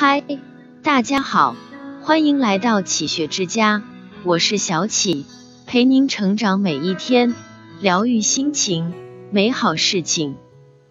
[0.00, 0.22] 嗨，
[0.84, 1.56] 大家好，
[2.02, 3.82] 欢迎来到启学之家，
[4.22, 5.26] 我是小启，
[5.66, 7.34] 陪您成长每一天，
[7.80, 8.92] 疗愈心情，
[9.32, 10.36] 美好事情。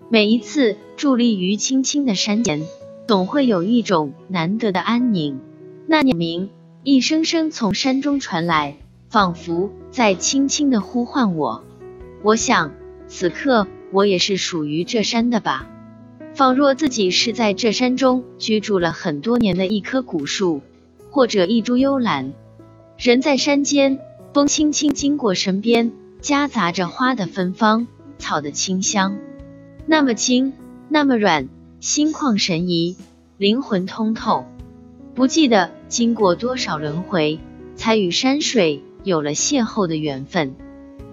[0.09, 2.66] 每一次伫立于青青的山前，
[3.07, 5.39] 总会有一种难得的安宁。
[5.88, 6.50] 那鸟鸣
[6.84, 8.76] 一声声从山中传来，
[9.10, 11.64] 仿佛在轻轻的呼唤我。
[12.24, 12.74] 我想，
[13.08, 15.70] 此刻我也是属于这山的吧。
[16.38, 20.62] 仿若自己是在这山中居住了很多年的一棵古树，
[21.09, 22.32] 或者一株幽兰。
[23.00, 23.98] 人在山间，
[24.36, 27.88] 风轻轻经过身边，夹杂着花的芬芳，
[28.20, 29.18] 草的清香，
[29.88, 30.54] 那么轻，
[30.90, 32.98] 那么软，心旷神怡，
[33.40, 34.45] 灵魂通透。
[35.16, 37.40] 不记得经过多少轮回，
[37.76, 40.54] 才与山水有了邂逅的缘分。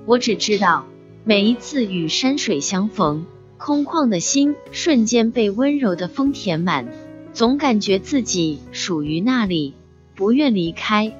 [0.05, 0.85] 我只知道，
[1.25, 3.25] 每一次与山水相逢。
[3.57, 6.89] 空旷的心瞬间被温柔的风填满，
[7.33, 9.75] 总感觉自己属于那里，
[10.15, 11.17] 不愿离开。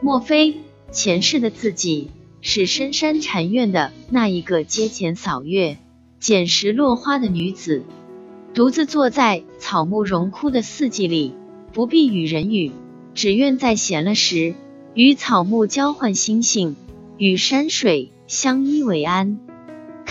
[0.00, 0.56] 莫非
[0.90, 5.78] 前世的自己是深山禅院的那一个阶前扫月、
[6.18, 7.82] 捡拾落花的女子，
[8.54, 11.34] 独自坐在草木荣枯的四季里，
[11.72, 12.72] 不必与人语，
[13.14, 14.54] 只愿在闲了时
[14.94, 16.76] 与草木交换心性，
[17.18, 19.38] 与山水相依为安。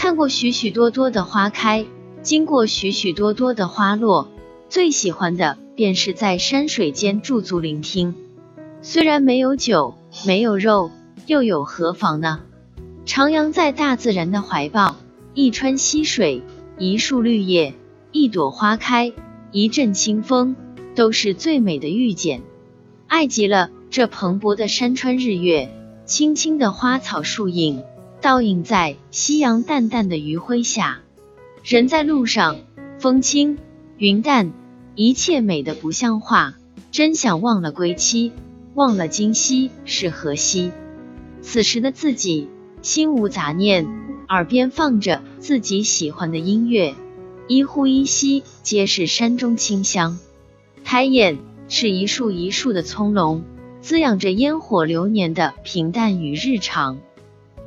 [0.06, 1.84] 看过许许多多的花开，
[2.22, 4.30] 经过许许多多的花落，
[4.70, 8.14] 最喜欢的便是在山水间驻足聆听。
[8.84, 9.96] 虽然没有酒，
[10.28, 10.92] 没有肉，
[11.26, 12.42] 又有何妨呢？
[13.08, 14.96] 徜徉在大自然的怀抱，
[15.34, 16.44] 一川溪水，
[16.78, 17.74] 一树绿叶，
[18.12, 19.12] 一朵花开，
[19.52, 20.56] 一阵清风，
[20.94, 22.44] 都是最美的遇见。
[23.08, 25.72] 爱极了这蓬勃的山川日月，
[26.06, 27.82] 青青的花草树影。
[28.26, 31.02] 倒映在夕阳淡淡的余晖下，
[31.64, 32.58] 人在路上，
[32.98, 33.60] 风轻
[34.00, 34.52] 云淡，
[34.96, 36.56] 一切美得不像话。
[36.92, 38.32] 真想忘了归期，
[38.74, 40.72] 忘了今夕是何夕。
[41.44, 42.50] 此时的自己
[42.82, 43.86] 心无杂念，
[44.28, 46.96] 耳边放着自己喜欢的音乐，
[47.48, 50.18] 一呼一吸皆是山中清香。
[50.84, 51.38] 抬眼
[51.70, 53.44] 是一树一树的葱茏，
[53.82, 56.98] 滋养着烟火流年的平淡与日常。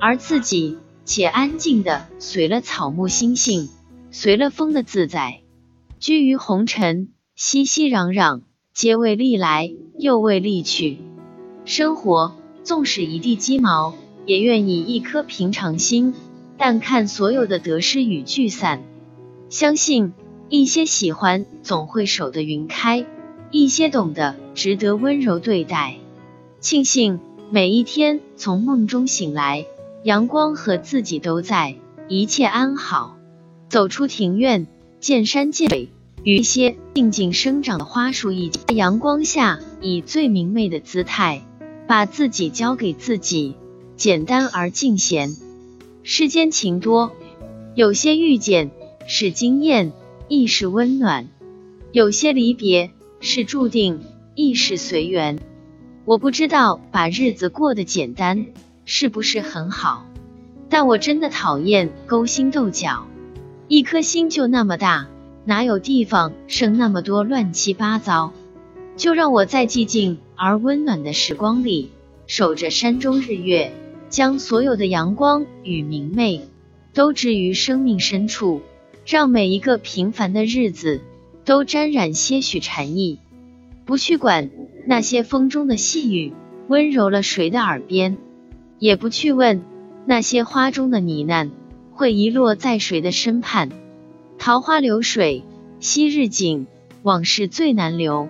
[0.01, 3.69] 而自己且安静的随了草木心性，
[4.11, 5.41] 随了风的自在，
[5.99, 8.43] 居于红尘，熙熙攘攘，
[8.73, 10.99] 皆为利来，又为利去。
[11.65, 13.95] 生活纵使一地鸡毛，
[14.25, 16.15] 也愿以一颗平常心，
[16.57, 18.83] 淡看所有的得失与聚散。
[19.49, 20.13] 相信
[20.49, 23.05] 一些喜欢总会守得云开，
[23.51, 25.97] 一些懂得值得温柔对待。
[26.61, 27.19] 庆幸
[27.51, 29.65] 每一天从梦中醒来。
[30.05, 31.75] 阳光和自己都在，
[32.09, 33.17] 一切安好。
[33.69, 34.69] 走出庭院，
[35.01, 35.89] 见山见水，
[36.23, 41.43] 与一些静静生长的花树一起，在阳光下以最明媚的姿态，
[41.89, 43.57] 把自己交给自己，
[43.97, 45.37] 简单而尽闲。
[46.05, 47.13] 世间情多，
[47.75, 48.71] 有些遇见
[49.09, 49.93] 是惊艳，
[50.29, 51.27] 亦是温暖；
[51.91, 54.01] 有些离别是注定，
[54.37, 55.41] 亦是随缘。
[56.05, 58.47] 我不知道把日子过得简单。
[58.91, 60.07] 是不是很好？
[60.71, 63.07] 但我真的讨厌勾心斗角。
[63.69, 65.09] 一颗心就那么大，
[65.45, 68.33] 哪有地方生那么多乱七八糟？
[68.97, 71.91] 就让我在寂静而温暖的时光里，
[72.27, 73.75] 守着山中日月，
[74.09, 76.49] 将所有的阳光与明媚
[76.95, 78.63] 都置于生命深处，
[79.05, 81.03] 让每一个平凡的日子
[81.45, 83.19] 都沾染些许禅意。
[83.85, 84.51] 不去管
[84.87, 86.33] 那些风中的细雨
[86.69, 88.17] 温柔了谁的耳边。
[88.79, 89.63] 也不去问
[90.07, 91.51] 那些花中的呢喃
[91.93, 93.71] 会遗落在谁的身畔。
[94.39, 95.45] 桃花流水，
[95.81, 96.67] 昔日景，
[97.03, 98.29] 往事最难留。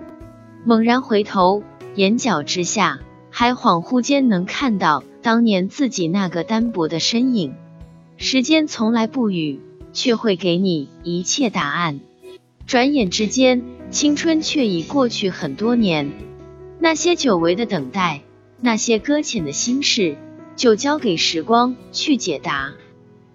[0.64, 1.62] 猛然回头，
[1.94, 3.00] 眼角之下，
[3.30, 7.54] 还恍惚间能看到当年自己那个单薄的身影。
[8.16, 9.60] 时间从来不语，
[9.92, 12.00] 却会给你一切答案。
[12.66, 16.10] 转眼之间，青春却已过去很多年。
[16.80, 18.22] 那些久违的等待，
[18.60, 20.16] 那些搁浅的心事。
[20.58, 22.74] 就交给时光去解答，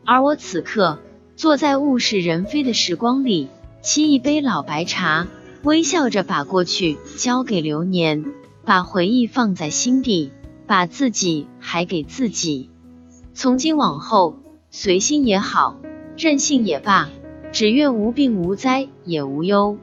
[0.04, 1.00] 而我此刻
[1.38, 3.48] 坐在物是人非的时光里，
[3.82, 5.26] 沏一杯老白茶，
[5.64, 8.26] 微笑着把过去交给流年，
[8.66, 10.34] 把回忆放在心底，
[10.68, 12.70] 把自己还给自己。
[13.34, 14.36] 从今往后，
[14.70, 15.80] 随心也好，
[16.18, 17.10] 任性也罢，
[17.54, 19.78] 只愿无病无灾也无忧。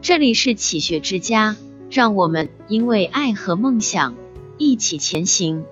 [0.00, 1.54] 这里是启学之家，
[1.90, 4.14] 让我们因为爱和梦想
[4.56, 5.66] 一起前行。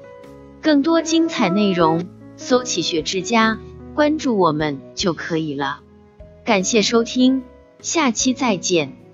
[0.60, 2.06] 更多精彩内容，
[2.36, 3.58] 搜“起学之家”，
[3.94, 5.80] 关注我们就可以了。
[6.44, 7.42] 感谢收听，
[7.80, 9.05] 下期再见。